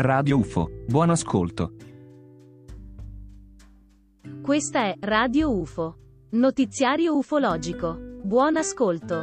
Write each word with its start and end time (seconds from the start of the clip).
Radio 0.00 0.38
UFO. 0.38 0.70
Buon 0.86 1.10
ascolto. 1.10 1.72
Questa 4.42 4.84
è 4.84 4.94
Radio 4.98 5.54
UFO. 5.54 5.96
Notiziario 6.30 7.18
ufologico. 7.18 7.98
Buon 8.22 8.56
ascolto. 8.56 9.22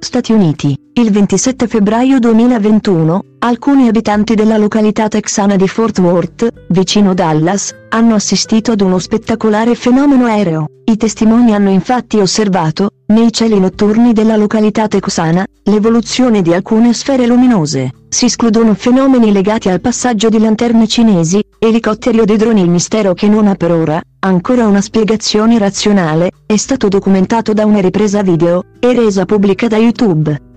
Stati 0.00 0.32
Uniti. 0.32 0.83
Il 0.96 1.10
27 1.10 1.66
febbraio 1.66 2.20
2021, 2.20 3.20
alcuni 3.40 3.88
abitanti 3.88 4.36
della 4.36 4.56
località 4.56 5.08
texana 5.08 5.56
di 5.56 5.66
Fort 5.66 5.98
Worth, 5.98 6.48
vicino 6.68 7.14
Dallas, 7.14 7.74
hanno 7.88 8.14
assistito 8.14 8.70
ad 8.70 8.80
uno 8.80 9.00
spettacolare 9.00 9.74
fenomeno 9.74 10.26
aereo. 10.26 10.66
I 10.84 10.96
testimoni 10.96 11.52
hanno 11.52 11.70
infatti 11.70 12.20
osservato, 12.20 12.90
nei 13.06 13.32
cieli 13.32 13.58
notturni 13.58 14.12
della 14.12 14.36
località 14.36 14.86
texana, 14.86 15.44
l'evoluzione 15.64 16.42
di 16.42 16.54
alcune 16.54 16.92
sfere 16.92 17.26
luminose. 17.26 17.90
Si 18.08 18.26
escludono 18.26 18.74
fenomeni 18.74 19.32
legati 19.32 19.68
al 19.70 19.80
passaggio 19.80 20.28
di 20.28 20.38
lanterne 20.38 20.86
cinesi, 20.86 21.42
elicotteri 21.58 22.20
o 22.20 22.24
dei 22.24 22.36
droni. 22.36 22.60
Il 22.60 22.70
mistero 22.70 23.14
che 23.14 23.26
non 23.26 23.48
ha 23.48 23.56
per 23.56 23.72
ora, 23.72 24.00
ancora 24.20 24.68
una 24.68 24.80
spiegazione 24.80 25.58
razionale, 25.58 26.30
è 26.46 26.56
stato 26.56 26.86
documentato 26.86 27.52
da 27.52 27.66
una 27.66 27.80
ripresa 27.80 28.22
video, 28.22 28.62
e 28.78 28.92
resa 28.92 29.24
pubblica 29.24 29.66
da 29.66 29.76
YouTube. 29.76 30.52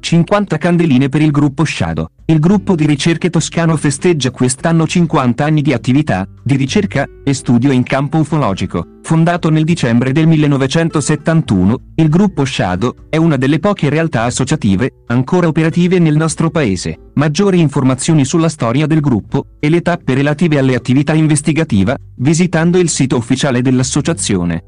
50 0.00 0.56
candeline 0.58 1.08
per 1.08 1.22
il 1.22 1.30
gruppo 1.30 1.64
Shadow. 1.64 2.06
Il 2.26 2.38
gruppo 2.38 2.74
di 2.74 2.86
ricerche 2.86 3.30
toscano 3.30 3.76
festeggia 3.76 4.30
quest'anno 4.30 4.86
50 4.86 5.44
anni 5.44 5.62
di 5.62 5.72
attività, 5.72 6.26
di 6.42 6.56
ricerca 6.56 7.06
e 7.24 7.32
studio 7.34 7.72
in 7.72 7.82
campo 7.82 8.18
ufologico. 8.18 8.98
Fondato 9.02 9.48
nel 9.48 9.64
dicembre 9.64 10.12
del 10.12 10.26
1971, 10.26 11.80
il 11.94 12.08
gruppo 12.08 12.44
Shadow 12.44 12.94
è 13.08 13.16
una 13.16 13.36
delle 13.36 13.58
poche 13.58 13.88
realtà 13.88 14.24
associative 14.24 15.04
ancora 15.06 15.48
operative 15.48 15.98
nel 15.98 16.16
nostro 16.16 16.50
paese. 16.50 16.98
Maggiori 17.14 17.60
informazioni 17.60 18.24
sulla 18.24 18.50
storia 18.50 18.86
del 18.86 19.00
gruppo 19.00 19.46
e 19.58 19.70
le 19.70 19.80
tappe 19.80 20.14
relative 20.14 20.58
alle 20.58 20.74
attività 20.74 21.14
investigativa, 21.14 21.96
visitando 22.16 22.78
il 22.78 22.90
sito 22.90 23.16
ufficiale 23.16 23.62
dell'associazione. 23.62 24.62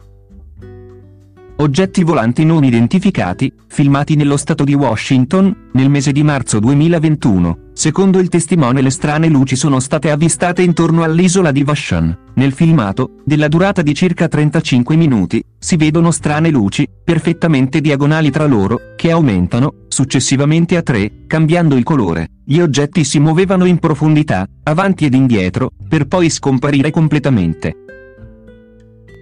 Oggetti 1.60 2.04
volanti 2.04 2.46
non 2.46 2.64
identificati, 2.64 3.52
filmati 3.68 4.16
nello 4.16 4.38
stato 4.38 4.64
di 4.64 4.72
Washington, 4.72 5.68
nel 5.74 5.90
mese 5.90 6.10
di 6.10 6.22
marzo 6.22 6.58
2021. 6.58 7.68
Secondo 7.74 8.18
il 8.18 8.30
testimone 8.30 8.80
le 8.80 8.88
strane 8.88 9.28
luci 9.28 9.56
sono 9.56 9.78
state 9.78 10.10
avvistate 10.10 10.62
intorno 10.62 11.02
all'isola 11.02 11.52
di 11.52 11.62
Vashon. 11.62 12.18
Nel 12.36 12.54
filmato, 12.54 13.16
della 13.26 13.48
durata 13.48 13.82
di 13.82 13.94
circa 13.94 14.26
35 14.26 14.96
minuti, 14.96 15.44
si 15.58 15.76
vedono 15.76 16.10
strane 16.12 16.48
luci, 16.48 16.88
perfettamente 17.04 17.82
diagonali 17.82 18.30
tra 18.30 18.46
loro, 18.46 18.94
che 18.96 19.10
aumentano, 19.10 19.84
successivamente 19.88 20.78
a 20.78 20.82
tre, 20.82 21.26
cambiando 21.26 21.76
il 21.76 21.84
colore. 21.84 22.30
Gli 22.42 22.60
oggetti 22.60 23.04
si 23.04 23.18
muovevano 23.18 23.66
in 23.66 23.78
profondità, 23.78 24.46
avanti 24.62 25.04
ed 25.04 25.12
indietro, 25.12 25.72
per 25.86 26.06
poi 26.06 26.30
scomparire 26.30 26.90
completamente. 26.90 27.84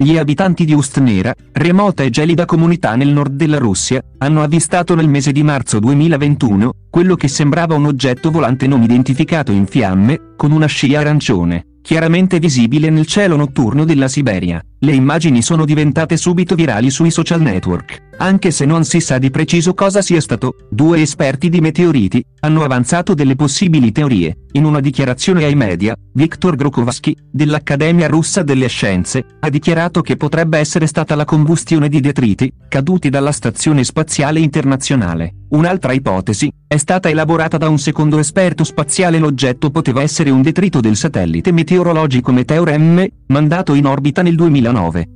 Gli 0.01 0.17
abitanti 0.17 0.65
di 0.65 0.75
Ustnera, 0.75 1.35
remota 1.55 2.05
e 2.05 2.11
gelida 2.11 2.45
comunità 2.45 2.95
nel 2.95 3.09
nord 3.09 3.35
della 3.35 3.59
Russia, 3.59 4.01
hanno 4.19 4.45
avvistato 4.45 4.95
nel 4.95 5.09
mese 5.09 5.33
di 5.33 5.43
marzo 5.43 5.81
2021, 5.81 6.71
quello 6.89 7.17
che 7.17 7.27
sembrava 7.27 7.75
un 7.75 7.87
oggetto 7.87 8.31
volante 8.31 8.69
non 8.69 8.83
identificato 8.83 9.51
in 9.51 9.67
fiamme, 9.67 10.35
con 10.37 10.53
una 10.53 10.67
scia 10.67 11.01
arancione, 11.01 11.79
chiaramente 11.83 12.39
visibile 12.39 12.91
nel 12.91 13.07
cielo 13.07 13.35
notturno 13.35 13.85
della 13.85 14.07
Siberia. 14.07 14.63
Le 14.79 14.93
immagini 14.93 15.43
sono 15.43 15.65
diventate 15.65 16.17
subito 16.17 16.55
virali 16.55 16.91
sui 16.91 17.11
social 17.11 17.41
network, 17.41 18.08
anche 18.19 18.51
se 18.51 18.65
non 18.65 18.85
si 18.85 19.01
sa 19.01 19.19
di 19.19 19.31
preciso 19.31 19.75
cosa 19.75 20.03
sia 20.03 20.21
stato. 20.21 20.55
Due 20.71 21.01
esperti 21.01 21.49
di 21.49 21.61
meteoriti 21.61 22.23
hanno 22.41 22.63
avanzato 22.63 23.15
delle 23.15 23.35
possibili 23.35 23.93
teorie. 23.93 24.45
In 24.53 24.65
una 24.65 24.81
dichiarazione 24.81 25.45
ai 25.45 25.55
media, 25.55 25.97
Viktor 26.13 26.57
Grokovsky, 26.57 27.15
dell'Accademia 27.31 28.09
russa 28.09 28.43
delle 28.43 28.69
scienze, 28.69 29.25
ha 29.41 29.49
dichiarato 29.49 30.01
che 30.01 30.17
potrebbe 30.17 30.59
essere 30.59 30.87
stata 30.87 31.15
la 31.15 31.25
combustione 31.25 31.89
di 31.89 32.01
detriti 32.01 32.53
caduti 32.69 33.09
dalla 33.09 33.33
Stazione 33.33 33.85
Spaziale 33.85 34.41
Internazionale. 34.41 35.35
Un'altra 35.51 35.93
ipotesi 35.93 36.51
è 36.67 36.77
stata 36.77 37.09
elaborata 37.09 37.57
da 37.57 37.69
un 37.69 37.79
secondo 37.79 38.19
esperto 38.19 38.65
spaziale. 38.65 39.19
L'oggetto 39.19 39.71
poteva 39.71 40.03
essere 40.03 40.31
un 40.31 40.43
detrito 40.43 40.81
del 40.81 40.97
satellite 40.97 41.53
meteorologico 41.53 42.33
Meteor 42.33 42.79
M, 42.79 43.07
mandato 43.29 43.75
in 43.75 43.87
orbita 43.87 44.23
nel 44.23 44.35
2009. 44.35 45.09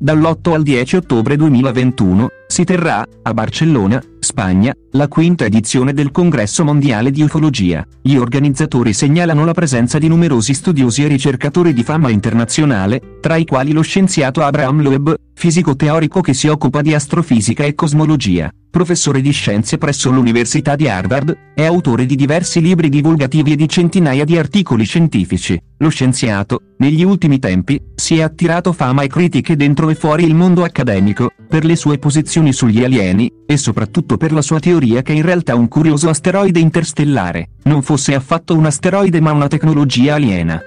Dall'8 0.02 0.52
al 0.52 0.64
10 0.64 0.96
ottobre 0.96 1.36
2021 1.36 2.26
si 2.48 2.64
terrà, 2.64 3.06
a 3.22 3.32
Barcellona, 3.32 4.02
Spagna, 4.18 4.74
la 4.90 5.06
quinta 5.06 5.44
edizione 5.44 5.92
del 5.92 6.10
Congresso 6.10 6.64
Mondiale 6.64 7.12
di 7.12 7.22
Ufologia. 7.22 7.86
Gli 8.02 8.16
organizzatori 8.16 8.94
segnalano 8.94 9.44
la 9.44 9.52
presenza 9.52 9.98
di 9.98 10.08
numerosi 10.08 10.54
studiosi 10.54 11.04
e 11.04 11.06
ricercatori 11.06 11.72
di 11.72 11.84
fama 11.84 12.10
internazionale, 12.10 13.18
tra 13.20 13.36
i 13.36 13.44
quali 13.44 13.70
lo 13.70 13.82
scienziato 13.82 14.42
Abraham 14.42 14.82
Loeb, 14.82 15.14
fisico 15.34 15.76
teorico 15.76 16.20
che 16.20 16.34
si 16.34 16.48
occupa 16.48 16.82
di 16.82 16.94
astrofisica 16.94 17.62
e 17.62 17.76
cosmologia, 17.76 18.52
professore 18.72 19.20
di 19.20 19.30
scienze 19.32 19.76
presso 19.76 20.10
l'Università 20.10 20.74
di 20.76 20.88
Harvard, 20.88 21.52
è 21.54 21.62
autore 21.62 22.06
di 22.06 22.16
diversi 22.16 22.62
libri 22.62 22.88
divulgativi 22.88 23.52
e 23.52 23.56
di 23.56 23.68
centinaia 23.68 24.24
di 24.24 24.38
articoli 24.38 24.84
scientifici. 24.84 25.60
Lo 25.76 25.90
scienziato, 25.90 26.62
negli 26.78 27.04
ultimi 27.04 27.38
tempi, 27.38 27.78
si 27.94 28.16
è 28.16 28.22
attirato 28.22 28.72
fama 28.72 29.02
e 29.02 29.08
critiche 29.08 29.56
dentro 29.56 29.90
e 29.90 29.94
fuori 29.94 30.24
il 30.24 30.34
mondo 30.34 30.64
accademico, 30.64 31.32
per 31.46 31.66
le 31.66 31.76
sue 31.76 31.98
posizioni 31.98 32.54
sugli 32.54 32.82
alieni, 32.82 33.30
e 33.46 33.58
soprattutto 33.58 34.16
per 34.16 34.32
la 34.32 34.42
sua 34.42 34.58
teoria 34.58 35.02
che 35.02 35.12
in 35.12 35.22
realtà 35.22 35.54
un 35.54 35.68
curioso 35.68 36.08
asteroide 36.08 36.58
interstellare 36.58 37.50
non 37.64 37.82
fosse 37.82 38.14
affatto 38.14 38.56
un 38.56 38.64
asteroide 38.64 39.20
ma 39.20 39.32
una 39.32 39.48
tecnologia 39.48 40.14
aliena. 40.14 40.60